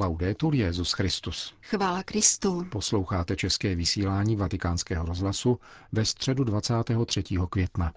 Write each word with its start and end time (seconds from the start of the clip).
Laudetur 0.00 0.54
Jezus 0.54 0.92
Christus. 0.92 1.54
Chvála 1.62 2.02
Kristu. 2.02 2.66
Posloucháte 2.70 3.36
české 3.36 3.74
vysílání 3.74 4.36
Vatikánského 4.36 5.06
rozhlasu 5.06 5.58
ve 5.92 6.04
středu 6.04 6.44
23. 6.44 7.22
května. 7.50 7.92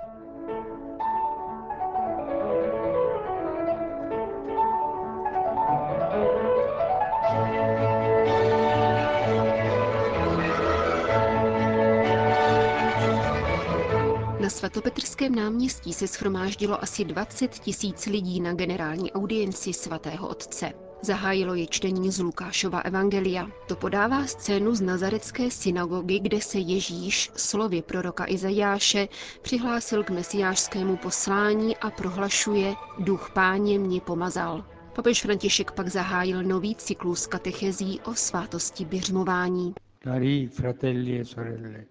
Na 14.40 14.50
svatopetrském 14.50 15.36
náměstí 15.36 15.94
se 15.94 16.08
schromáždilo 16.08 16.84
asi 16.84 17.06
20 17.06 17.52
tisíc 17.52 18.06
lidí 18.06 18.42
na 18.42 18.54
generální 18.54 19.12
audienci 19.12 19.74
svatého 19.74 20.28
otce. 20.28 20.83
Zahájilo 21.04 21.56
je 21.56 21.68
čtení 21.68 22.12
z 22.12 22.20
Lukášova 22.20 22.80
evangelia. 22.80 23.48
To 23.68 23.76
podává 23.76 24.28
scénu 24.28 24.76
z 24.76 24.82
nazarecké 24.82 25.52
synagogy, 25.52 26.20
kde 26.20 26.42
se 26.42 26.60
Ježíš, 26.60 27.32
slově 27.36 27.82
proroka 27.82 28.26
Izajáše, 28.28 29.08
přihlásil 29.42 30.04
k 30.04 30.10
mesiářskému 30.10 30.98
poslání 30.98 31.78
a 31.78 31.92
prohlašuje 31.92 32.74
Duch 33.00 33.32
páně 33.34 33.80
mě 33.80 34.02
pomazal. 34.02 34.66
Papež 34.96 35.22
František 35.22 35.72
pak 35.72 35.88
zahájil 35.88 36.44
nový 36.44 36.76
cyklus 36.76 37.28
katechezí 37.28 38.00
o 38.02 38.14
svátosti 38.14 38.86
běžmování. 38.86 39.74
Cari 40.04 40.48
fratelli 40.48 41.20
e 41.20 41.26
sorelle, 41.26 41.86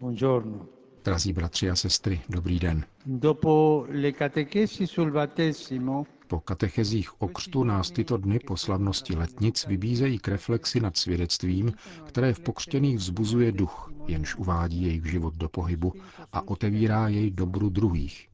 buongiorno. 0.00 0.66
Drazí 1.04 1.32
bratři 1.32 1.70
a 1.70 1.74
sestry, 1.76 2.20
dobrý 2.28 2.58
den. 2.58 2.84
Dopo 3.06 3.86
le 3.88 4.12
catechesi 4.12 4.86
sul 4.86 5.10
battesimo, 5.10 6.04
Po 6.30 6.40
katechezích 6.40 7.22
o 7.22 7.28
křtu 7.28 7.64
nás 7.64 7.90
tyto 7.90 8.16
dny 8.16 8.38
po 8.38 8.56
slavnosti 8.56 9.16
letnic 9.16 9.66
vybízejí 9.66 10.18
k 10.18 10.28
reflexi 10.28 10.80
nad 10.80 10.96
svědectvím, 10.96 11.72
které 12.06 12.34
v 12.34 12.40
pokřtěných 12.40 12.96
vzbuzuje 12.96 13.52
duch, 13.52 13.92
jenž 14.06 14.34
uvádí 14.36 14.82
jejich 14.82 15.06
život 15.06 15.34
do 15.34 15.48
pohybu 15.48 15.92
a 16.32 16.48
otevírá 16.48 17.08
jej 17.08 17.30
dobru 17.30 17.68
druhých. 17.68 18.28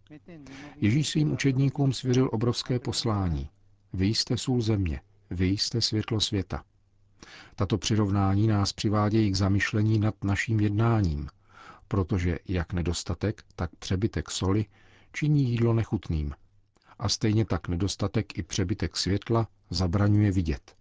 Ježíš 0.77 1.09
svým 1.09 1.33
učedníkům 1.33 1.93
svěřil 1.93 2.29
obrovské 2.33 2.79
poslání. 2.79 3.49
Vy 3.93 4.07
jste 4.07 4.37
sůl 4.37 4.63
země, 4.63 5.01
vy 5.31 5.47
jste 5.47 5.81
světlo 5.81 6.21
světa. 6.21 6.65
Tato 7.55 7.79
přirovnání 7.79 8.47
nás 8.47 8.73
přivádějí 8.73 9.31
k 9.31 9.37
zamyšlení 9.37 9.99
nad 9.99 10.25
naším 10.25 10.61
jednáním, 10.61 11.29
protože 11.89 12.39
jak 12.49 12.73
nedostatek, 12.73 13.43
tak 13.55 13.71
přebytek 13.79 14.31
soli 14.31 14.65
činí 15.13 15.51
jídlo 15.51 15.75
nechutným. 15.75 16.35
A 16.99 17.09
stejně 17.09 17.45
tak 17.45 17.69
nedostatek 17.69 18.39
i 18.39 18.43
přebytek 18.43 18.97
světla 18.97 19.49
zabraňuje 19.71 20.33
vidět. 20.33 20.77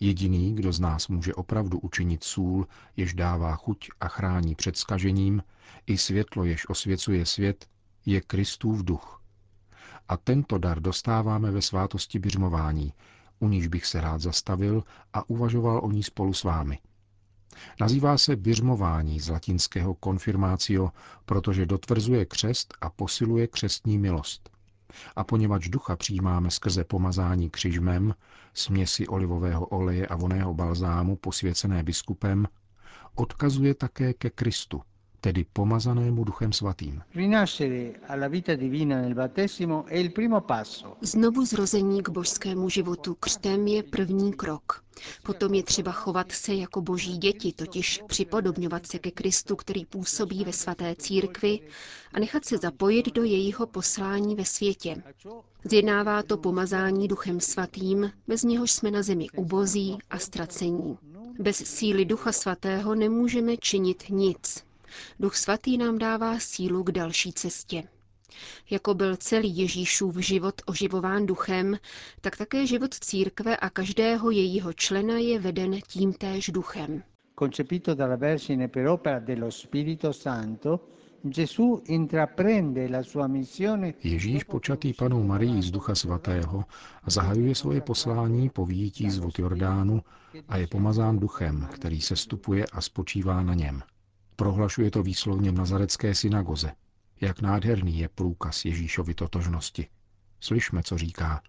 Jediný, 0.00 0.54
kdo 0.54 0.72
z 0.72 0.80
nás 0.80 1.08
může 1.08 1.34
opravdu 1.34 1.78
učinit 1.78 2.24
sůl, 2.24 2.66
jež 2.96 3.14
dává 3.14 3.56
chuť 3.56 3.88
a 4.00 4.08
chrání 4.08 4.54
před 4.54 4.76
skažením, 4.76 5.42
i 5.86 5.98
světlo, 5.98 6.44
jež 6.44 6.68
osvěcuje 6.68 7.26
svět, 7.26 7.66
je 8.06 8.20
Kristův 8.20 8.84
duch. 8.84 9.22
A 10.08 10.16
tento 10.16 10.58
dar 10.58 10.80
dostáváme 10.80 11.50
ve 11.50 11.62
svátosti 11.62 12.18
běžmování, 12.18 12.92
u 13.38 13.48
níž 13.48 13.66
bych 13.66 13.86
se 13.86 14.00
rád 14.00 14.20
zastavil 14.20 14.84
a 15.12 15.30
uvažoval 15.30 15.80
o 15.84 15.90
ní 15.90 16.02
spolu 16.02 16.32
s 16.32 16.44
vámi. 16.44 16.78
Nazývá 17.80 18.18
se 18.18 18.36
běžmování 18.36 19.20
z 19.20 19.28
latinského 19.28 19.96
confirmatio, 20.04 20.90
protože 21.24 21.66
dotvrzuje 21.66 22.24
křest 22.24 22.74
a 22.80 22.90
posiluje 22.90 23.46
křestní 23.46 23.98
milost. 23.98 24.55
A 25.16 25.24
poněvadž 25.24 25.68
ducha 25.68 25.96
přijímáme 25.96 26.50
skrze 26.50 26.84
pomazání 26.84 27.50
křižmem, 27.50 28.14
směsi 28.54 29.06
olivového 29.06 29.66
oleje 29.66 30.06
a 30.06 30.16
voného 30.16 30.54
balzámu 30.54 31.16
posvěcené 31.16 31.82
biskupem, 31.82 32.48
odkazuje 33.14 33.74
také 33.74 34.14
ke 34.14 34.30
Kristu, 34.30 34.82
tedy 35.26 35.44
pomazanému 35.52 36.24
duchem 36.24 36.52
svatým. 36.52 37.02
rinascere 37.14 37.92
alla 38.06 38.28
vita 38.28 38.54
divina 38.54 39.00
nel 39.00 39.14
battesimo 39.14 39.84
è 39.86 39.98
il 39.98 40.12
primo 40.12 40.40
passo. 40.40 40.96
Znovu 41.00 41.44
zrození 41.44 42.02
k 42.02 42.08
božskému 42.08 42.68
životu 42.68 43.14
křtem 43.20 43.66
je 43.66 43.82
první 43.82 44.32
krok. 44.32 44.84
Potom 45.22 45.54
je 45.54 45.62
třeba 45.62 45.92
chovat 45.92 46.32
se 46.32 46.54
jako 46.54 46.80
boží 46.80 47.18
děti, 47.18 47.52
totiž 47.52 48.00
připodobňovat 48.06 48.86
se 48.86 48.98
ke 48.98 49.10
Kristu, 49.10 49.56
který 49.56 49.84
působí 49.84 50.44
ve 50.44 50.52
svaté 50.52 50.94
církvi 50.98 51.60
a 52.12 52.20
nechat 52.20 52.44
se 52.44 52.58
zapojit 52.58 53.14
do 53.14 53.24
jejího 53.24 53.66
poslání 53.66 54.34
ve 54.34 54.44
světě. 54.44 55.02
Zjednává 55.64 56.22
to 56.22 56.36
pomazání 56.36 57.08
duchem 57.08 57.40
svatým, 57.40 58.12
bez 58.28 58.42
něhož 58.42 58.70
jsme 58.70 58.90
na 58.90 59.02
zemi 59.02 59.26
ubozí 59.36 59.98
a 60.10 60.18
ztracení. 60.18 60.98
Bez 61.38 61.56
síly 61.56 62.04
ducha 62.04 62.32
svatého 62.32 62.94
nemůžeme 62.94 63.56
činit 63.56 64.04
nic. 64.10 64.66
Duch 65.20 65.36
svatý 65.36 65.78
nám 65.78 65.98
dává 65.98 66.38
sílu 66.38 66.82
k 66.82 66.92
další 66.92 67.32
cestě. 67.32 67.82
Jako 68.70 68.94
byl 68.94 69.16
celý 69.16 69.56
Ježíšův 69.58 70.16
život 70.16 70.62
oživován 70.66 71.26
duchem, 71.26 71.76
tak 72.20 72.36
také 72.36 72.66
život 72.66 72.94
církve 72.94 73.56
a 73.56 73.70
každého 73.70 74.30
jejího 74.30 74.72
člena 74.72 75.18
je 75.18 75.38
veden 75.38 75.80
tímtéž 75.88 76.50
duchem. 76.50 77.02
Concepito 77.38 77.94
dalla 77.94 78.16
Vergine 78.16 78.68
per 78.68 78.86
opera 78.86 79.18
dello 79.18 79.50
Spirito 79.50 80.12
Santo, 80.12 80.80
Gesù 81.22 81.82
intraprende 81.86 82.88
la 82.88 83.02
sua 83.02 83.26
missione 83.26 83.94
Ježíš 84.02 84.44
počatý 84.44 84.92
panou 84.94 85.22
Marií 85.22 85.62
z 85.62 85.70
Ducha 85.70 85.94
Svatého 85.94 86.64
zahajuje 87.06 87.54
svoje 87.54 87.80
poslání 87.80 88.50
po 88.50 88.66
výjití 88.66 89.10
z 89.10 89.18
vod 89.18 89.38
Jordánu 89.38 90.02
a 90.48 90.56
je 90.56 90.66
pomazán 90.66 91.18
duchem, 91.18 91.68
který 91.72 92.00
se 92.00 92.16
stupuje 92.16 92.64
a 92.72 92.80
spočívá 92.80 93.42
na 93.42 93.54
něm. 93.54 93.82
Prohlašuje 94.36 94.90
to 94.90 95.02
výslovně 95.02 95.50
v 95.50 95.54
nazarecké 95.54 96.14
synagoze. 96.14 96.72
Jak 97.20 97.40
nádherný 97.40 97.98
je 97.98 98.08
průkaz 98.08 98.64
Ježíšovy 98.64 99.14
totožnosti. 99.14 99.88
Slyšme, 100.40 100.82
co 100.82 100.98
říká. 100.98 101.42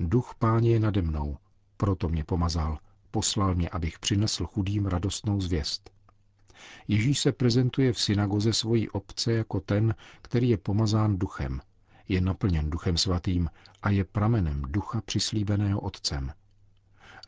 Duch 0.00 0.34
páně 0.38 0.70
je 0.70 0.80
nade 0.80 1.02
mnou, 1.02 1.36
proto 1.76 2.08
mě 2.08 2.24
pomazal, 2.24 2.78
poslal 3.10 3.54
mě, 3.54 3.68
abych 3.68 3.98
přinesl 3.98 4.46
chudým 4.46 4.86
radostnou 4.86 5.40
zvěst. 5.40 5.90
Ježíš 6.88 7.18
se 7.18 7.32
prezentuje 7.32 7.92
v 7.92 8.00
synagoze 8.00 8.52
svojí 8.52 8.90
obce 8.90 9.32
jako 9.32 9.60
ten, 9.60 9.94
který 10.22 10.48
je 10.48 10.56
pomazán 10.56 11.18
duchem, 11.18 11.60
je 12.08 12.20
naplněn 12.20 12.70
duchem 12.70 12.96
svatým 12.96 13.50
a 13.82 13.90
je 13.90 14.04
pramenem 14.04 14.62
ducha 14.68 15.00
přislíbeného 15.00 15.80
otcem. 15.80 16.32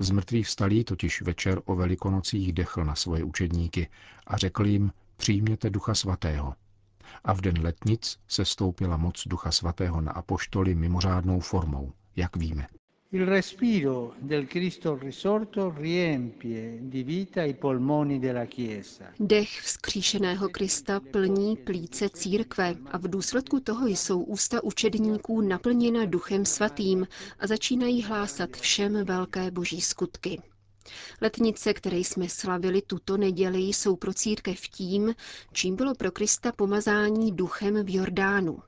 Z 0.01 0.11
mrtvých 0.11 0.47
vstalí 0.47 0.85
totiž 0.85 1.23
večer 1.23 1.61
o 1.65 1.77
velikonocích 1.77 2.53
dechl 2.53 2.85
na 2.85 2.95
svoje 2.95 3.25
učedníky 3.25 3.89
a 4.27 4.37
řekl 4.37 4.67
jim, 4.67 4.93
přijměte 5.17 5.71
ducha 5.71 5.95
svatého. 5.95 6.55
A 7.25 7.33
v 7.33 7.41
den 7.41 7.63
letnic 7.63 8.19
se 8.29 8.45
stoupila 8.45 8.97
moc 8.97 9.23
ducha 9.27 9.53
svatého 9.53 10.01
na 10.01 10.13
apoštoly 10.13 10.75
mimořádnou 10.75 11.41
formou, 11.41 11.93
jak 12.17 12.37
víme. 12.37 12.67
Il 13.15 13.27
respiro 13.27 14.15
del 14.19 14.47
Cristo 14.47 14.97
risorto 14.97 15.71
riempie 15.77 16.78
di 16.81 17.03
vita 17.03 17.43
i 17.43 17.55
polmoni 17.55 18.19
della 18.19 18.47
Chiesa. 18.47 19.12
Dech 19.19 19.61
vzkříšeného 19.61 20.49
Krista 20.49 21.00
plní 21.00 21.56
plíce 21.56 22.09
církve 22.09 22.77
a 22.91 22.99
v 22.99 23.09
důsledku 23.09 23.61
toho 23.61 23.87
jsou 23.87 24.23
ústa 24.23 24.62
učedníků 24.65 25.41
naplněna 25.41 26.05
duchem 26.05 26.45
svatým 26.45 27.06
a 27.39 27.47
začínají 27.47 28.03
hlásat 28.03 28.56
všem 28.56 29.05
velké 29.05 29.50
boží 29.50 29.81
skutky. 29.81 30.43
Letnice, 31.21 31.75
které 31.75 31.99
jsme 31.99 32.29
slavili 32.29 32.83
tuto 32.83 33.17
neděli, 33.17 33.59
jsou 33.59 33.97
pro 33.97 34.15
církev 34.15 34.61
tím, 34.69 35.15
čím 35.53 35.77
bylo 35.77 35.94
pro 35.94 36.11
Krista 36.11 36.53
pomazání 36.53 37.33
duchem 37.33 37.84
v 37.84 37.94
Jordánu. 37.94 38.59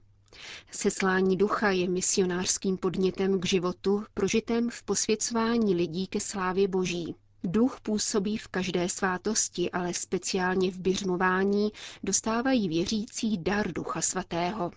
Seslání 0.70 1.36
ducha 1.36 1.70
je 1.70 1.88
misionářským 1.88 2.76
podnětem 2.76 3.40
k 3.40 3.46
životu, 3.46 4.04
prožitém 4.14 4.70
v 4.70 4.82
posvěcování 4.82 5.74
lidí 5.74 6.06
ke 6.06 6.20
slávě 6.20 6.68
Boží. 6.68 7.14
Duch 7.44 7.80
působí 7.80 8.38
v 8.38 8.48
každé 8.48 8.88
svátosti, 8.88 9.70
ale 9.70 9.94
speciálně 9.94 10.70
v 10.70 10.78
běžmování 10.78 11.72
dostávají 12.02 12.68
věřící 12.68 13.38
dar 13.38 13.72
Ducha 13.72 14.00
Svatého. 14.00 14.70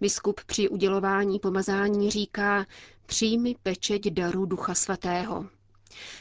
Biskup 0.00 0.40
při 0.46 0.68
udělování 0.68 1.38
pomazání 1.38 2.10
říká, 2.10 2.66
přijmi 3.06 3.56
pečeť 3.62 4.10
daru 4.10 4.46
Ducha 4.46 4.74
Svatého. 4.74 5.46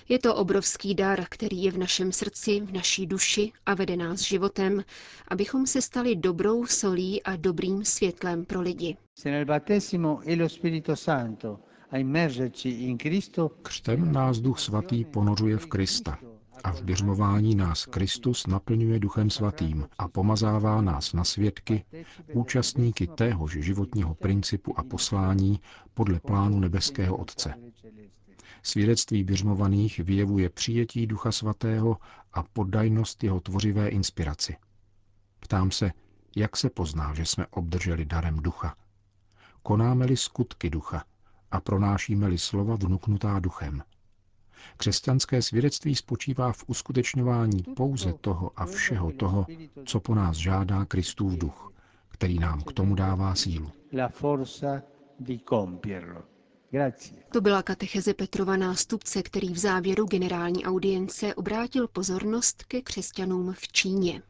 Je 0.10 0.20
to 0.20 0.36
obrovský 0.36 0.96
dar, 0.96 1.26
který 1.30 1.64
je 1.64 1.72
v 1.72 1.78
našem 1.78 2.12
srdci, 2.12 2.60
v 2.60 2.72
naší 2.74 3.08
duši 3.08 3.52
a 3.66 3.74
vede 3.74 3.98
nás 3.98 4.22
životem, 4.22 4.84
abychom 5.28 5.68
se 5.68 5.82
stali 5.82 6.16
dobrou 6.16 6.66
solí 6.66 7.24
a 7.24 7.36
dobrým 7.36 7.86
světlem 7.86 8.46
pro 8.46 8.62
lidi. 8.62 8.98
Se 9.16 9.32
nel 9.32 9.46
battesimo 9.46 10.20
è 10.26 10.36
lo 10.36 10.50
Spirito 10.50 10.96
Santo 10.96 11.60
a 11.92 11.98
immergerci 11.98 12.70
in 12.70 12.98
Cristo, 12.98 13.50
Křtem 13.62 14.12
nás 14.12 14.40
Duch 14.40 14.60
Svatý 14.60 15.06
ponořuje 15.06 15.58
v 15.58 15.66
Krista 15.66 16.18
a 16.64 16.72
v 16.72 16.82
běžmování 16.82 17.56
nás 17.56 17.86
Kristus 17.86 18.48
naplňuje 18.48 19.00
Duchem 19.00 19.30
Svatým 19.30 19.88
a 19.98 20.08
pomazává 20.08 20.82
nás 20.82 21.14
na 21.14 21.24
svědky, 21.24 21.86
účastníky 22.34 23.08
téhož 23.08 23.58
životního 23.60 24.16
principu 24.16 24.80
a 24.80 24.84
poslání 24.84 25.60
podle 25.94 26.20
plánu 26.20 26.60
nebeského 26.60 27.18
Otce. 27.18 27.54
Svědectví 28.66 29.24
běžmovaných 29.24 30.00
vyjevuje 30.00 30.50
přijetí 30.50 31.08
Ducha 31.08 31.32
Svatého 31.32 31.98
a 32.34 32.44
poddajnost 32.44 33.24
jeho 33.24 33.40
tvořivé 33.40 33.90
inspiraci. 33.90 34.56
Ptám 35.40 35.72
se, 35.72 35.92
jak 36.36 36.58
se 36.58 36.70
pozná, 36.70 37.14
že 37.14 37.26
jsme 37.26 37.48
obdrželi 37.48 38.06
darem 38.06 38.36
ducha? 38.38 38.76
Konáme-li 39.64 40.18
skutky 40.18 40.70
ducha 40.70 41.04
a 41.52 41.60
pronášíme-li 41.62 42.38
slova 42.38 42.76
vnuknutá 42.76 43.40
duchem. 43.40 43.84
Křesťanské 44.78 45.42
svědectví 45.42 45.96
spočívá 45.96 46.52
v 46.54 46.64
uskutečňování 46.68 47.64
pouze 47.76 48.14
toho 48.14 48.52
a 48.56 48.66
všeho 48.66 49.12
toho, 49.12 49.46
co 49.86 50.00
po 50.00 50.16
nás 50.16 50.38
žádá 50.38 50.86
Kristův 50.86 51.34
duch, 51.34 51.74
který 52.08 52.40
nám 52.40 52.62
k 52.62 52.74
tomu 52.74 52.96
dává 52.96 53.36
sílu. 53.36 53.72
To 57.32 57.42
byla 57.42 57.64
katecheze 57.64 58.14
Petrova 58.14 58.58
nástupce, 58.58 59.24
který 59.24 59.54
v 59.54 59.58
závěru 59.58 60.06
generální 60.06 60.66
audience 60.66 61.36
obrátil 61.36 61.88
pozornost 61.88 62.64
ke 62.64 62.82
křesťanům 62.82 63.54
v 63.54 63.68
Číně. 63.68 64.22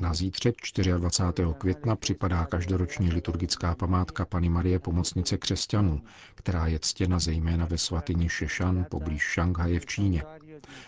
Na 0.00 0.14
zítřek 0.14 0.54
24. 0.96 1.48
května 1.58 1.96
připadá 1.96 2.44
každoroční 2.46 3.10
liturgická 3.10 3.74
památka 3.74 4.26
Pany 4.26 4.48
Marie 4.48 4.78
Pomocnice 4.78 5.38
křesťanů, 5.38 6.00
která 6.34 6.66
je 6.66 6.78
ctěna 6.78 7.18
zejména 7.18 7.66
ve 7.66 7.78
svatyni 7.78 8.28
Šešan 8.28 8.86
poblíž 8.90 9.22
Šanghaje 9.22 9.80
v 9.80 9.86
Číně. 9.86 10.22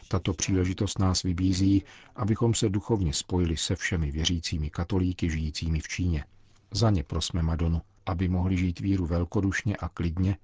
Tato 0.08 0.32
příležitost 0.34 0.98
nás 0.98 1.22
vybízí, 1.22 1.82
abychom 2.16 2.54
se 2.54 2.68
duchovně 2.68 3.12
spojili 3.12 3.56
se 3.56 3.76
všemi 3.76 4.10
věřícími 4.10 4.70
katolíky 4.70 5.30
žijícími 5.30 5.80
v 5.80 5.88
Číně. 5.88 6.24
Za 6.70 6.90
ně 6.90 7.04
prosme 7.04 7.42
Madonu, 7.42 7.82
aby 8.06 8.28
mohli 8.28 8.56
žít 8.56 8.80
víru 8.80 9.06
velkodušně 9.06 9.76
a 9.76 9.88
klidně 9.88 10.36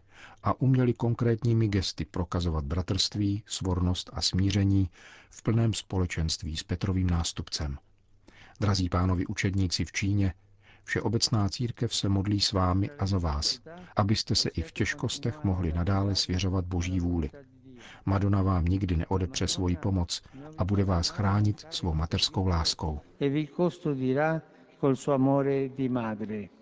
a 0.42 0.60
uměli 0.60 0.92
konkrétními 0.92 1.68
gesty 1.68 2.04
prokazovat 2.04 2.64
bratrství, 2.64 3.42
svornost 3.46 4.10
a 4.12 4.22
smíření 4.22 4.90
v 5.30 5.42
plném 5.42 5.74
společenství 5.74 6.56
s 6.56 6.62
Petrovým 6.62 7.10
nástupcem. 7.10 7.78
Drazí 8.60 8.88
pánovi 8.88 9.26
učedníci 9.26 9.84
v 9.84 9.92
Číně, 9.92 10.34
Všeobecná 10.84 11.48
církev 11.48 11.94
se 11.94 12.08
modlí 12.08 12.40
s 12.40 12.52
vámi 12.52 12.90
a 12.90 13.06
za 13.06 13.18
vás, 13.18 13.60
abyste 13.96 14.34
se 14.34 14.48
i 14.48 14.62
v 14.62 14.72
těžkostech 14.72 15.44
mohli 15.44 15.72
nadále 15.72 16.14
svěřovat 16.14 16.64
Boží 16.64 17.00
vůli. 17.00 17.30
Madonna 18.06 18.42
vám 18.42 18.64
nikdy 18.64 18.96
neodepře 18.96 19.48
svoji 19.48 19.76
pomoc 19.76 20.22
a 20.58 20.64
bude 20.64 20.84
vás 20.84 21.08
chránit 21.08 21.66
svou 21.70 21.94
mateřskou 21.94 22.46
láskou. 22.46 23.00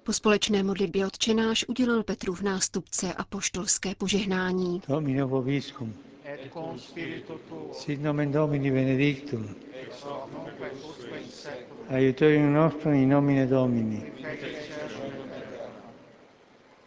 Po 0.03 0.13
společné 0.13 0.63
modlitbě 0.63 1.07
odčenáš 1.07 1.65
udělil 1.69 2.05
Petrův 2.05 2.43
nástupce 2.43 3.15
a 3.15 3.25
poštolské 3.25 3.95
požehnání. 3.95 4.83
Domino 4.89 5.29
vobiscum. 5.29 5.95
Et 6.25 6.53
con 6.53 6.79
spiritu 6.79 7.41
tuo. 7.49 7.75
Sit 7.75 8.03
nomen 8.03 8.33
Domini 8.33 8.71
benedictum. 8.71 9.49
Ex 9.73 10.03
hoc 10.05 10.31
nunc 10.33 10.49
et 10.61 10.73
usque 10.73 11.19
in 11.21 11.29
seculum. 11.29 11.87
Aiutorium 11.89 12.53
nostrum 12.55 12.95
in 12.95 13.09
nomine 13.09 13.47
Domini. 13.47 14.13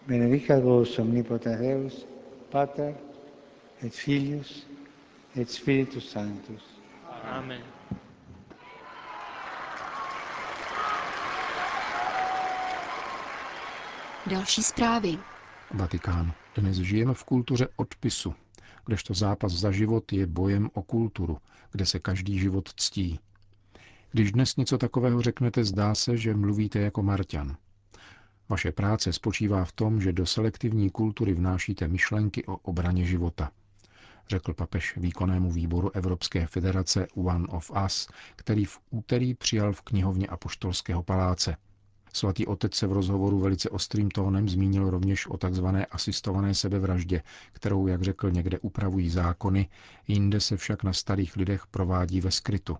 Benedicat 0.07 0.63
vos 0.63 0.99
omnipotens 0.99 1.59
Deus, 1.59 2.05
Pater 2.51 2.93
et 3.83 3.93
Filius 3.93 4.65
et 5.35 5.49
Spiritus 5.49 6.09
Sanctus. 6.11 6.63
Amen. 7.23 7.75
Další 14.30 14.63
zprávy. 14.63 15.18
Vatikán. 15.72 16.33
Dnes 16.57 16.77
žijeme 16.77 17.13
v 17.13 17.24
kultuře 17.24 17.68
odpisu, 17.75 18.33
kdežto 18.86 19.13
zápas 19.13 19.51
za 19.54 19.72
život 19.72 20.13
je 20.13 20.27
bojem 20.27 20.69
o 20.74 20.81
kulturu, 20.81 21.38
kde 21.72 21.86
se 21.86 22.00
každý 22.00 22.39
život 22.39 22.69
ctí. 22.75 23.19
Když 24.12 24.31
dnes 24.31 24.56
něco 24.56 24.77
takového 24.77 25.22
řeknete, 25.22 25.63
zdá 25.63 25.95
se, 25.95 26.18
že 26.18 26.33
mluvíte 26.36 26.80
jako 26.80 27.04
Marťan. 27.04 27.57
Vaše 28.50 28.72
práce 28.72 29.13
spočívá 29.13 29.66
v 29.66 29.72
tom, 29.72 30.01
že 30.01 30.13
do 30.13 30.25
selektivní 30.25 30.89
kultury 30.89 31.33
vnášíte 31.33 31.88
myšlenky 31.88 32.45
o 32.45 32.56
obraně 32.57 33.06
života, 33.06 33.51
řekl 34.30 34.54
papež 34.54 34.98
výkonnému 34.98 35.51
výboru 35.51 35.95
Evropské 35.95 36.48
federace 36.48 37.07
One 37.16 37.48
of 37.48 37.72
Us, 37.86 38.07
který 38.36 38.66
v 38.66 38.80
úterý 38.89 39.33
přijal 39.33 39.74
v 39.74 39.81
knihovně 39.81 40.27
Apoštolského 40.27 41.04
paláce. 41.04 41.57
Svatý 42.15 42.47
otec 42.47 42.75
se 42.75 42.88
v 42.88 42.91
rozhovoru 42.91 43.39
velice 43.39 43.69
ostrým 43.69 44.09
tónem 44.12 44.50
zmínil 44.50 44.89
rovněž 44.89 45.27
o 45.27 45.38
takzvané 45.38 45.85
asistované 45.85 46.53
sebevraždě, 46.53 47.21
kterou, 47.51 47.88
jak 47.88 48.01
řekl, 48.01 48.31
někde 48.31 48.59
upravují 48.59 49.09
zákony, 49.09 49.69
jinde 50.07 50.39
se 50.39 50.57
však 50.57 50.83
na 50.83 50.94
starých 50.94 51.35
lidech 51.35 51.67
provádí 51.67 52.21
ve 52.21 52.31
skrytu. 52.31 52.77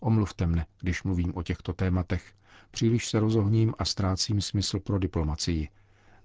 Omluvte 0.00 0.46
mne, 0.46 0.66
když 0.80 1.02
mluvím 1.02 1.32
o 1.36 1.42
těchto 1.42 1.72
tématech. 1.72 2.32
Příliš 2.70 3.08
se 3.08 3.20
rozohním 3.20 3.74
a 3.78 3.84
ztrácím 3.84 4.40
smysl 4.40 4.80
pro 4.80 4.98
diplomacii, 4.98 5.68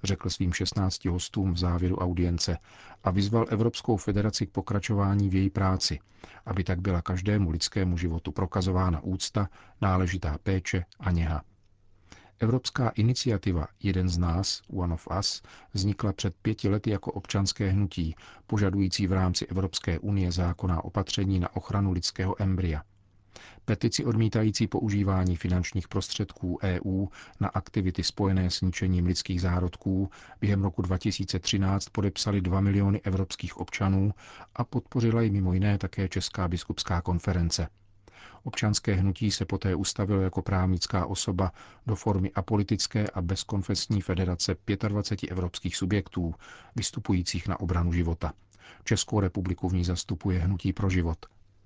řekl 0.03 0.29
svým 0.29 0.53
16 0.53 1.05
hostům 1.05 1.53
v 1.53 1.57
závěru 1.57 1.95
audience 1.97 2.57
a 3.03 3.11
vyzval 3.11 3.45
Evropskou 3.49 3.97
federaci 3.97 4.47
k 4.47 4.51
pokračování 4.51 5.29
v 5.29 5.35
její 5.35 5.49
práci, 5.49 5.99
aby 6.45 6.63
tak 6.63 6.81
byla 6.81 7.01
každému 7.01 7.49
lidskému 7.49 7.97
životu 7.97 8.31
prokazována 8.31 8.99
úcta, 9.03 9.49
náležitá 9.81 10.37
péče 10.43 10.85
a 10.99 11.11
něha. 11.11 11.43
Evropská 12.39 12.89
iniciativa 12.89 13.67
Jeden 13.83 14.09
z 14.09 14.17
nás, 14.17 14.61
One 14.73 14.93
of 14.93 15.07
Us, 15.19 15.41
vznikla 15.73 16.13
před 16.13 16.35
pěti 16.41 16.69
lety 16.69 16.89
jako 16.89 17.11
občanské 17.11 17.69
hnutí, 17.69 18.15
požadující 18.47 19.07
v 19.07 19.13
rámci 19.13 19.45
Evropské 19.47 19.99
unie 19.99 20.31
zákonná 20.31 20.83
opatření 20.83 21.39
na 21.39 21.55
ochranu 21.55 21.91
lidského 21.91 22.41
embrya. 22.41 22.81
Petici 23.65 24.05
odmítající 24.05 24.67
používání 24.67 25.35
finančních 25.35 25.87
prostředků 25.87 26.59
EU 26.63 27.07
na 27.39 27.47
aktivity 27.47 28.03
spojené 28.03 28.51
s 28.51 28.61
ničením 28.61 29.05
lidských 29.05 29.41
zárodků 29.41 30.09
během 30.41 30.63
roku 30.63 30.81
2013 30.81 31.89
podepsali 31.89 32.41
2 32.41 32.61
miliony 32.61 33.01
evropských 33.01 33.57
občanů 33.57 34.11
a 34.55 34.63
podpořila 34.63 35.21
ji 35.21 35.29
mimo 35.29 35.53
jiné 35.53 35.77
také 35.77 36.09
Česká 36.09 36.47
biskupská 36.47 37.01
konference. 37.01 37.67
Občanské 38.43 38.93
hnutí 38.93 39.31
se 39.31 39.45
poté 39.45 39.75
ustavilo 39.75 40.21
jako 40.21 40.41
právnická 40.41 41.05
osoba 41.05 41.51
do 41.87 41.95
formy 41.95 42.31
apolitické 42.31 43.07
a 43.13 43.21
bezkonfesní 43.21 44.01
federace 44.01 44.55
25 44.87 45.31
evropských 45.31 45.75
subjektů, 45.75 46.35
vystupujících 46.75 47.47
na 47.47 47.59
obranu 47.59 47.93
života. 47.93 48.33
Českou 48.83 49.19
republiku 49.19 49.69
v 49.69 49.73
ní 49.73 49.85
zastupuje 49.85 50.39
Hnutí 50.39 50.73
pro 50.73 50.89
život. 50.89 51.17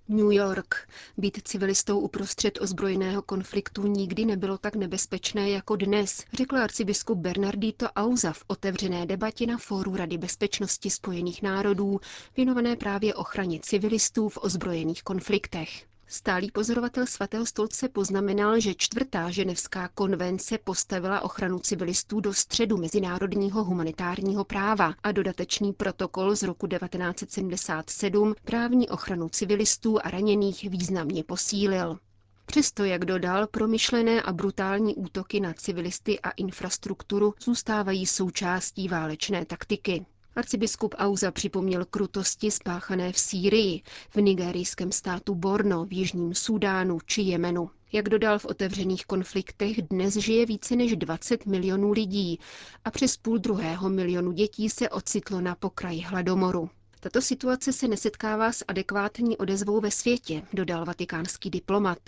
New 0.07 0.31
York. 0.31 0.75
Být 1.17 1.41
civilistou 1.47 1.99
uprostřed 1.99 2.61
ozbrojeného 2.61 3.21
konfliktu 3.21 3.87
nikdy 3.87 4.25
nebylo 4.25 4.57
tak 4.57 4.75
nebezpečné 4.75 5.49
jako 5.49 5.75
dnes, 5.75 6.23
řekl 6.33 6.57
arcibiskup 6.57 7.17
Bernardito 7.17 7.89
Auza 7.89 8.33
v 8.33 8.43
otevřené 8.47 9.05
debatě 9.05 9.45
na 9.47 9.57
Fóru 9.57 9.95
Rady 9.95 10.17
bezpečnosti 10.17 10.89
Spojených 10.89 11.41
národů, 11.41 11.99
věnované 12.37 12.75
právě 12.75 13.13
ochraně 13.13 13.59
civilistů 13.59 14.29
v 14.29 14.37
ozbrojených 14.41 15.03
konfliktech. 15.03 15.85
Stálý 16.13 16.51
pozorovatel 16.51 17.05
svatého 17.07 17.45
stolce 17.45 17.89
poznamenal, 17.89 18.59
že 18.59 18.73
čtvrtá 18.75 19.29
ženevská 19.31 19.87
konvence 19.87 20.57
postavila 20.57 21.21
ochranu 21.21 21.59
civilistů 21.59 22.19
do 22.19 22.33
středu 22.33 22.77
mezinárodního 22.77 23.63
humanitárního 23.63 24.43
práva 24.43 24.93
a 25.03 25.11
dodatečný 25.11 25.73
protokol 25.73 26.35
z 26.35 26.43
roku 26.43 26.67
1977 26.67 28.35
právní 28.43 28.89
ochranu 28.89 29.29
civilistů 29.29 29.99
a 30.05 30.09
raněných 30.09 30.69
významně 30.69 31.23
posílil. 31.23 31.99
Přesto, 32.45 32.83
jak 32.83 33.05
dodal, 33.05 33.47
promyšlené 33.47 34.21
a 34.21 34.33
brutální 34.33 34.95
útoky 34.95 35.39
na 35.39 35.53
civilisty 35.53 36.19
a 36.19 36.29
infrastrukturu 36.31 37.33
zůstávají 37.43 38.05
součástí 38.05 38.87
válečné 38.87 39.45
taktiky. 39.45 40.05
Arcibiskup 40.35 40.95
Auza 40.97 41.31
připomněl 41.31 41.85
krutosti 41.85 42.51
spáchané 42.51 43.11
v 43.11 43.19
Sýrii, 43.19 43.81
v 44.09 44.21
nigerijském 44.21 44.91
státu 44.91 45.35
Borno, 45.35 45.85
v 45.85 45.93
Jižním 45.93 46.33
Súdánu 46.35 46.99
či 47.05 47.21
Jemenu. 47.21 47.69
Jak 47.91 48.09
dodal 48.09 48.39
v 48.39 48.45
otevřených 48.45 49.05
konfliktech, 49.05 49.81
dnes 49.81 50.13
žije 50.13 50.45
více 50.45 50.75
než 50.75 50.95
20 50.95 51.45
milionů 51.45 51.91
lidí 51.91 52.39
a 52.85 52.91
přes 52.91 53.17
půl 53.17 53.37
druhého 53.37 53.89
milionu 53.89 54.31
dětí 54.31 54.69
se 54.69 54.89
ocitlo 54.89 55.41
na 55.41 55.55
pokraji 55.55 56.01
hladomoru. 56.01 56.69
Tato 56.99 57.21
situace 57.21 57.73
se 57.73 57.87
nesetkává 57.87 58.51
s 58.51 58.65
adekvátní 58.67 59.37
odezvou 59.37 59.79
ve 59.81 59.91
světě, 59.91 60.43
dodal 60.53 60.85
vatikánský 60.85 61.49
diplomat. 61.49 61.99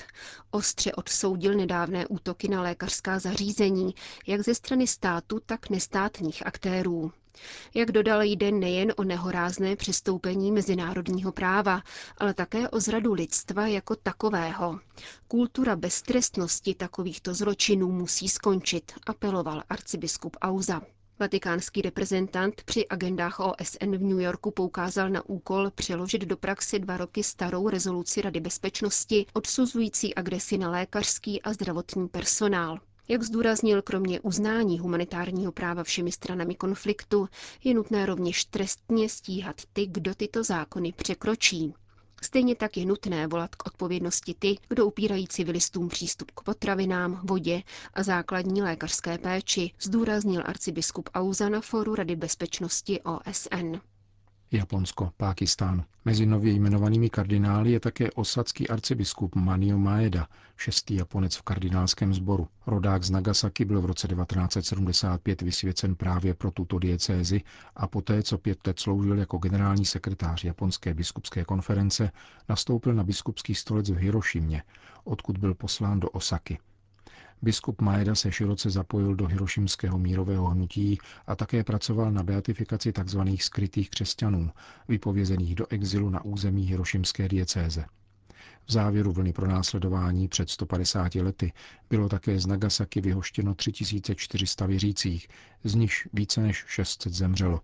Ostře 0.52 0.94
odsoudil 0.94 1.54
nedávné 1.54 2.08
útoky 2.08 2.48
na 2.48 2.62
lékařská 2.62 3.20
zařízení, 3.20 3.96
jak 4.28 4.42
ze 4.42 4.56
strany 4.56 4.88
státu, 4.88 5.40
tak 5.46 5.70
nestátních 5.70 6.46
aktérů. 6.46 7.12
Jak 7.74 7.92
dodal, 7.92 8.22
jde 8.22 8.52
nejen 8.52 8.94
o 8.98 9.04
nehorázné 9.04 9.76
přestoupení 9.76 10.52
mezinárodního 10.52 11.32
práva, 11.32 11.82
ale 12.18 12.34
také 12.34 12.70
o 12.70 12.80
zradu 12.80 13.14
lidstva 13.14 13.68
jako 13.68 13.96
takového. 13.96 14.80
Kultura 15.28 15.76
beztrestnosti 15.76 16.76
takovýchto 16.76 17.34
zločinů 17.34 17.92
musí 17.92 18.30
skončit, 18.30 18.92
apeloval 19.08 19.64
arcibiskup 19.70 20.38
Auza. 20.42 20.82
Vatikánský 21.20 21.82
reprezentant 21.82 22.62
při 22.64 22.88
agendách 22.88 23.40
OSN 23.40 23.96
v 23.98 24.02
New 24.02 24.20
Yorku 24.20 24.52
poukázal 24.52 25.10
na 25.10 25.26
úkol 25.30 25.72
přeložit 25.72 26.22
do 26.22 26.38
praxe 26.38 26.80
dva 26.80 26.98
roky 26.98 27.24
starou 27.24 27.70
rezoluci 27.70 28.22
Rady 28.22 28.40
bezpečnosti 28.40 29.26
odsuzující 29.34 30.16
agresi 30.16 30.58
na 30.58 30.70
lékařský 30.72 31.42
a 31.42 31.54
zdravotní 31.54 32.08
personál. 32.08 32.80
Jak 33.08 33.24
zdůraznil, 33.24 33.82
kromě 33.82 34.20
uznání 34.22 34.80
humanitárního 34.80 35.52
práva 35.52 35.84
všemi 35.84 36.12
stranami 36.12 36.56
konfliktu, 36.56 37.30
je 37.64 37.74
nutné 37.74 38.06
rovněž 38.06 38.46
trestně 38.46 39.10
stíhat 39.10 39.62
ty, 39.74 39.86
kdo 39.86 40.16
tyto 40.16 40.44
zákony 40.44 40.94
překročí. 40.94 41.74
Stejně 42.22 42.56
tak 42.56 42.78
je 42.78 42.86
nutné 42.86 43.28
volat 43.28 43.56
k 43.56 43.68
odpovědnosti 43.68 44.36
ty, 44.40 44.58
kdo 44.68 44.86
upírají 44.86 45.28
civilistům 45.28 45.90
přístup 45.90 46.32
k 46.32 46.42
potravinám, 46.44 47.22
vodě 47.24 47.64
a 47.94 48.04
základní 48.04 48.62
lékařské 48.62 49.18
péči, 49.18 49.72
zdůraznil 49.82 50.44
arcibiskup 50.46 51.10
Auza 51.14 51.50
na 51.50 51.62
fóru 51.62 51.96
Rady 51.96 52.16
bezpečnosti 52.16 53.02
OSN. 53.02 53.76
Japonsko, 54.52 55.12
Pákistán. 55.18 55.84
Mezi 56.06 56.26
nově 56.26 56.54
jmenovanými 56.54 57.10
kardinály 57.10 57.72
je 57.72 57.80
také 57.80 58.12
osadský 58.12 58.68
arcibiskup 58.68 59.36
Manio 59.36 59.78
Maeda, 59.78 60.28
šestý 60.58 60.96
Japonec 60.96 61.36
v 61.36 61.42
kardinálském 61.42 62.14
sboru. 62.14 62.48
Rodák 62.68 63.04
z 63.04 63.10
Nagasaki 63.10 63.66
byl 63.66 63.82
v 63.82 63.86
roce 63.86 64.08
1975 64.08 65.42
vysvěcen 65.42 65.96
právě 65.96 66.34
pro 66.34 66.52
tuto 66.52 66.80
diecézi 66.80 67.42
a 67.76 67.88
poté, 67.88 68.24
co 68.24 68.38
pět 68.38 68.68
let 68.68 68.80
sloužil 68.80 69.18
jako 69.18 69.38
generální 69.38 69.86
sekretář 69.86 70.44
Japonské 70.44 70.94
biskupské 70.94 71.46
konference, 71.46 72.12
nastoupil 72.50 72.94
na 72.94 73.04
biskupský 73.04 73.56
stolec 73.56 73.90
v 73.90 73.96
Hirošimě, 73.98 74.64
odkud 75.04 75.38
byl 75.38 75.54
poslán 75.54 76.00
do 76.00 76.10
Osaky. 76.10 76.60
Biskup 77.46 77.82
Maeda 77.82 78.16
se 78.16 78.32
široce 78.32 78.70
zapojil 78.70 79.16
do 79.16 79.28
hirošimského 79.28 79.98
mírového 79.98 80.46
hnutí 80.46 80.98
a 81.28 81.36
také 81.36 81.64
pracoval 81.64 82.12
na 82.12 82.24
beatifikaci 82.24 82.94
tzv. 82.94 83.20
skrytých 83.40 83.90
křesťanů, 83.90 84.52
vypovězených 84.88 85.56
do 85.56 85.68
exilu 85.68 86.10
na 86.10 86.26
území 86.26 86.66
hirošimské 86.66 87.28
diecéze. 87.28 87.86
V 88.66 88.72
závěru 88.72 89.12
vlny 89.12 89.34
pronásledování 89.34 90.28
před 90.28 90.50
150 90.50 91.16
lety 91.16 91.54
bylo 91.90 92.10
také 92.10 92.40
z 92.40 92.46
Nagasaki 92.46 93.02
vyhoštěno 93.02 93.56
3400 93.56 94.66
věřících, 94.66 95.28
z 95.64 95.76
nichž 95.76 96.08
více 96.14 96.42
než 96.42 96.64
600 96.68 97.14
zemřelo. 97.14 97.62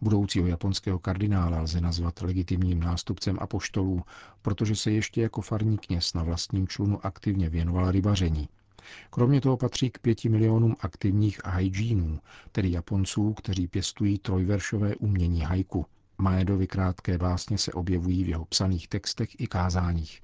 Budoucího 0.00 0.46
japonského 0.46 0.98
kardinála 0.98 1.60
lze 1.60 1.80
nazvat 1.80 2.22
legitimním 2.22 2.80
nástupcem 2.80 3.38
apoštolů, 3.40 4.02
protože 4.42 4.76
se 4.76 4.90
ještě 4.90 5.22
jako 5.22 5.40
farní 5.40 5.78
kněz 5.78 6.14
na 6.14 6.22
vlastním 6.22 6.68
člunu 6.68 7.06
aktivně 7.06 7.48
věnoval 7.48 7.90
rybaření. 7.90 8.48
Kromě 9.10 9.40
toho 9.40 9.56
patří 9.56 9.90
k 9.90 9.98
pěti 9.98 10.28
milionům 10.28 10.76
aktivních 10.80 11.40
haijínů, 11.44 12.20
tedy 12.52 12.70
Japonců, 12.72 13.32
kteří 13.34 13.68
pěstují 13.68 14.18
trojveršové 14.18 14.96
umění 14.96 15.40
haiku. 15.40 15.86
Maedovi 16.18 16.66
krátké 16.66 17.18
básně 17.18 17.58
se 17.58 17.72
objevují 17.72 18.24
v 18.24 18.28
jeho 18.28 18.44
psaných 18.44 18.88
textech 18.88 19.40
i 19.40 19.46
kázáních. 19.46 20.22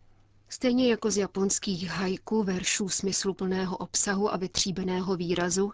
Stejně 0.50 0.91
jako 0.91 1.11
z 1.11 1.17
japonských 1.17 1.88
haiku 1.88 2.43
veršů 2.43 2.88
smysluplného 2.88 3.77
obsahu 3.77 4.33
a 4.33 4.37
vytříbeného 4.37 5.17
výrazu, 5.17 5.73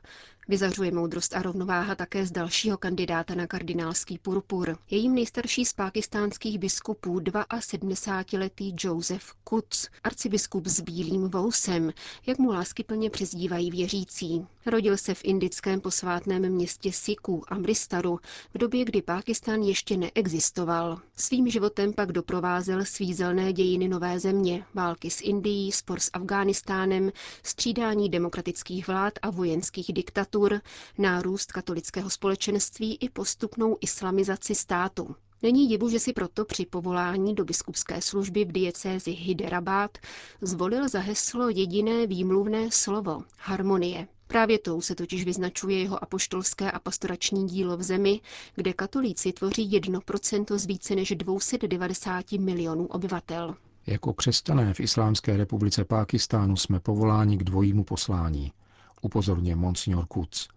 Vyzařuje 0.49 0.93
moudrost 0.93 1.37
a 1.37 1.43
rovnováha 1.43 1.95
také 1.95 2.27
z 2.27 2.31
dalšího 2.31 2.79
kandidáta 2.79 3.35
na 3.35 3.47
kardinálský 3.47 4.19
purpur. 4.19 4.77
Jejím 4.91 5.15
nejstarší 5.15 5.65
z 5.65 5.73
pákistánských 5.73 6.59
biskupů 6.59 7.19
72-letý 7.21 8.75
Joseph 8.81 9.25
Kutz, 9.45 9.89
arcibiskup 10.05 10.67
s 10.67 10.81
bílým 10.81 11.29
vousem, 11.31 11.93
jak 12.27 12.39
mu 12.39 12.51
láskyplně 12.51 13.11
přezdívají 13.11 13.71
věřící. 13.71 14.47
Rodil 14.67 14.97
se 14.97 15.15
v 15.15 15.21
indickém 15.25 15.81
posvátném 15.81 16.49
městě 16.53 16.93
Sikhu, 16.93 17.43
Amristaru, 17.49 18.21
v 18.55 18.59
době, 18.59 18.85
kdy 18.85 19.03
Pákistán 19.03 19.63
ještě 19.63 19.97
neexistoval. 19.97 21.01
Svým 21.17 21.49
životem 21.51 21.93
pak 21.93 22.13
doprovázel 22.13 22.85
svízelné 22.85 23.53
dějiny 23.53 23.89
nové 23.89 24.21
země, 24.21 24.65
války 24.75 25.11
s 25.11 25.21
Indií, 25.21 25.73
spor 25.73 26.01
s 26.01 26.11
Afghánistánem, 26.13 27.13
střídání 27.43 28.09
demokratických 28.09 28.87
vlád 28.89 29.13
a 29.23 29.31
vojenských 29.31 29.93
diktatů 29.93 30.34
diktatur, 30.35 30.61
nárůst 30.99 31.53
katolického 31.53 32.11
společenství 32.11 32.97
i 32.97 33.09
postupnou 33.09 33.76
islamizaci 33.81 34.55
státu. 34.55 35.17
Není 35.43 35.69
divu, 35.69 35.88
že 35.88 35.99
si 36.00 36.12
proto 36.12 36.45
při 36.45 36.67
povolání 36.67 37.35
do 37.35 37.45
biskupské 37.45 38.03
služby 38.03 38.45
v 38.45 38.53
diecézi 38.53 39.11
Hyderabad 39.11 39.99
zvolil 40.41 40.88
za 40.88 41.00
heslo 41.00 41.49
jediné 41.49 42.07
výmluvné 42.07 42.71
slovo– 42.71 43.23
harmonie. 43.38 44.09
Právě 44.26 44.59
tou 44.59 44.81
se 44.81 44.95
totiž 44.95 45.25
vyznačuje 45.25 45.81
jeho 45.81 46.03
apoštolské 46.03 46.71
a 46.71 46.79
pastorační 46.79 47.47
dílo 47.47 47.76
v 47.76 47.83
zemi, 47.83 48.21
kde 48.55 48.73
katolíci 48.73 49.33
tvoří 49.33 49.81
1% 49.81 50.59
z 50.59 50.67
více 50.67 50.95
než 50.95 51.11
290 51.17 52.33
milionů 52.33 52.87
obyvatel. 52.87 53.55
Jako 53.87 54.12
křesťané 54.12 54.75
v 54.75 54.81
Islámské 54.81 55.37
republice 55.37 55.85
Pákistánu 55.85 56.57
jsme 56.57 56.81
povoláni 56.81 57.37
k 57.37 57.45
dvojímu 57.45 57.85
poslání– 57.85 58.53
upozorně 59.04 59.56
Monsignor 59.56 60.06
Kutz. 60.06 60.49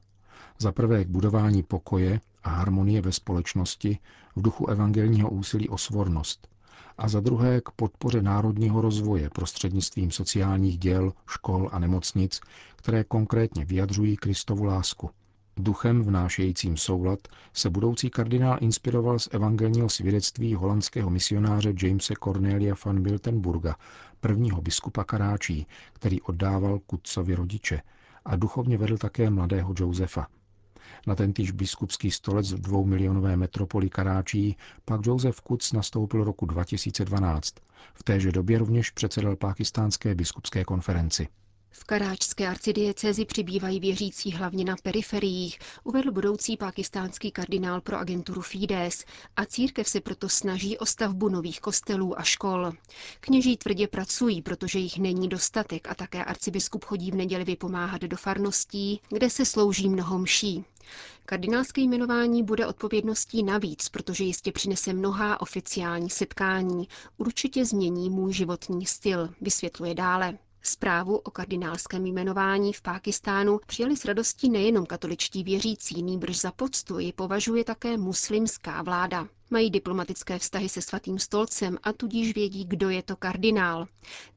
Za 0.59 0.71
prvé 0.71 1.05
k 1.05 1.07
budování 1.07 1.63
pokoje 1.63 2.21
a 2.43 2.49
harmonie 2.49 3.01
ve 3.01 3.11
společnosti 3.11 3.99
v 4.35 4.41
duchu 4.41 4.67
evangelního 4.67 5.29
úsilí 5.29 5.69
o 5.69 5.77
svornost 5.77 6.47
a 6.97 7.07
za 7.07 7.19
druhé 7.19 7.61
k 7.61 7.71
podpoře 7.71 8.21
národního 8.21 8.81
rozvoje 8.81 9.29
prostřednictvím 9.29 10.11
sociálních 10.11 10.77
děl, 10.77 11.13
škol 11.29 11.69
a 11.71 11.79
nemocnic, 11.79 12.41
které 12.75 13.03
konkrétně 13.03 13.65
vyjadřují 13.65 14.17
Kristovu 14.17 14.63
lásku. 14.63 15.09
Duchem 15.57 16.03
vnášejícím 16.03 16.77
soulad 16.77 17.19
se 17.53 17.69
budoucí 17.69 18.09
kardinál 18.09 18.57
inspiroval 18.61 19.19
z 19.19 19.29
evangelního 19.31 19.89
svědectví 19.89 20.55
holandského 20.55 21.09
misionáře 21.09 21.73
Jamesa 21.83 22.13
Cornelia 22.23 22.75
van 22.85 23.01
Miltenburga, 23.01 23.75
prvního 24.19 24.61
biskupa 24.61 25.03
Karáčí, 25.03 25.67
který 25.93 26.21
oddával 26.21 26.79
Kutcovi 26.79 27.35
rodiče 27.35 27.81
a 28.27 28.35
duchovně 28.35 28.77
vedl 28.77 28.97
také 28.97 29.29
mladého 29.29 29.73
Josefa. 29.79 30.27
Na 31.07 31.15
tentýž 31.15 31.51
biskupský 31.51 32.11
stolec 32.11 32.51
v 32.51 32.61
dvoumilionové 32.61 33.37
metropoli 33.37 33.89
Karáčí 33.89 34.57
pak 34.85 35.05
Josef 35.05 35.41
Kuc 35.41 35.71
nastoupil 35.71 36.23
roku 36.23 36.45
2012. 36.45 37.55
V 37.93 38.03
téže 38.03 38.31
době 38.31 38.59
rovněž 38.59 38.91
předsedal 38.91 39.35
pákistánské 39.35 40.15
biskupské 40.15 40.63
konferenci. 40.65 41.27
V 41.79 41.83
karáčské 41.83 42.47
arcidiecezi 42.47 43.25
přibývají 43.25 43.79
věřící 43.79 44.31
hlavně 44.31 44.65
na 44.65 44.75
periferiích, 44.83 45.59
uvedl 45.83 46.11
budoucí 46.11 46.57
pakistánský 46.57 47.31
kardinál 47.31 47.81
pro 47.81 47.97
agenturu 47.97 48.41
Fides 48.41 49.05
a 49.35 49.45
církev 49.45 49.87
se 49.89 50.01
proto 50.01 50.29
snaží 50.29 50.77
o 50.77 50.85
stavbu 50.85 51.29
nových 51.29 51.59
kostelů 51.61 52.19
a 52.19 52.23
škol. 52.23 52.71
Kněží 53.19 53.57
tvrdě 53.57 53.87
pracují, 53.87 54.41
protože 54.41 54.79
jich 54.79 54.97
není 54.97 55.27
dostatek 55.29 55.87
a 55.89 55.95
také 55.95 56.23
arcibiskup 56.25 56.85
chodí 56.85 57.11
v 57.11 57.15
neděli 57.15 57.43
vypomáhat 57.43 58.01
do 58.01 58.17
farností, 58.17 59.01
kde 59.09 59.29
se 59.29 59.45
slouží 59.45 59.89
mnoho 59.89 60.19
mší. 60.19 60.65
Kardinálské 61.25 61.81
jmenování 61.81 62.43
bude 62.43 62.67
odpovědností 62.67 63.43
navíc, 63.43 63.89
protože 63.89 64.23
jistě 64.23 64.51
přinese 64.51 64.93
mnohá 64.93 65.41
oficiální 65.41 66.09
setkání. 66.09 66.87
Určitě 67.17 67.65
změní 67.65 68.09
můj 68.09 68.33
životní 68.33 68.85
styl, 68.85 69.29
vysvětluje 69.41 69.93
dále. 69.93 70.37
Zprávu 70.69 71.17
o 71.17 71.31
kardinálském 71.31 72.05
jmenování 72.05 72.73
v 72.73 72.81
Pákistánu 72.81 73.59
přijali 73.67 73.97
s 73.97 74.05
radostí 74.05 74.49
nejenom 74.49 74.85
katoličtí 74.85 75.43
věřící, 75.43 76.03
nýbrž 76.03 76.39
za 76.39 76.51
poctu 76.51 76.99
ji 76.99 77.13
považuje 77.13 77.63
také 77.63 77.97
muslimská 77.97 78.81
vláda. 78.81 79.27
Mají 79.49 79.69
diplomatické 79.71 80.39
vztahy 80.39 80.69
se 80.69 80.81
svatým 80.81 81.19
stolcem 81.19 81.77
a 81.83 81.93
tudíž 81.93 82.33
vědí, 82.35 82.65
kdo 82.65 82.89
je 82.89 83.03
to 83.03 83.15
kardinál. 83.15 83.87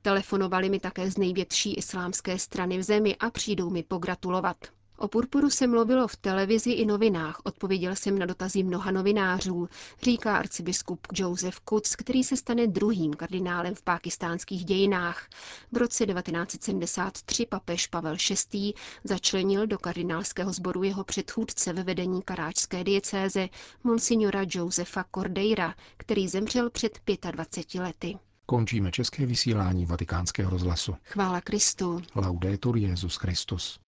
Telefonovali 0.02 0.68
mi 0.70 0.80
také 0.80 1.10
z 1.10 1.18
největší 1.18 1.74
islámské 1.74 2.38
strany 2.38 2.78
v 2.78 2.82
zemi 2.82 3.16
a 3.16 3.30
přijdou 3.30 3.70
mi 3.70 3.82
pogratulovat. 3.82 4.56
O 5.02 5.08
purpuru 5.08 5.50
se 5.50 5.66
mluvilo 5.66 6.08
v 6.08 6.16
televizi 6.16 6.70
i 6.70 6.86
novinách, 6.86 7.40
odpověděl 7.44 7.96
jsem 7.96 8.18
na 8.18 8.26
dotazy 8.26 8.62
mnoha 8.62 8.90
novinářů, 8.90 9.68
říká 10.02 10.36
arcibiskup 10.36 11.06
Joseph 11.14 11.58
Kutz, 11.60 11.96
který 11.96 12.24
se 12.24 12.36
stane 12.36 12.66
druhým 12.66 13.14
kardinálem 13.14 13.74
v 13.74 13.82
pákistánských 13.82 14.64
dějinách. 14.64 15.28
V 15.72 15.76
roce 15.76 16.06
1973 16.06 17.46
papež 17.46 17.86
Pavel 17.86 18.16
VI. 18.52 18.72
začlenil 19.04 19.66
do 19.66 19.78
kardinálského 19.78 20.52
sboru 20.52 20.82
jeho 20.82 21.04
předchůdce 21.04 21.72
ve 21.72 21.82
vedení 21.82 22.22
karáčské 22.22 22.84
diecéze, 22.84 23.48
monsignora 23.84 24.40
Josefa 24.48 25.04
Cordeira, 25.14 25.74
který 25.96 26.28
zemřel 26.28 26.70
před 26.70 26.98
25 27.30 27.80
lety. 27.80 28.18
Končíme 28.46 28.90
české 28.90 29.26
vysílání 29.26 29.86
vatikánského 29.86 30.50
rozhlasu. 30.50 30.96
Chvála 31.04 31.40
Kristu. 31.40 32.02
Laudetur 32.14 32.76
Jezus 32.76 33.16
Christus. 33.16 33.78